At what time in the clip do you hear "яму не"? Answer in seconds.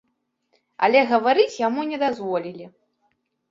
1.67-2.01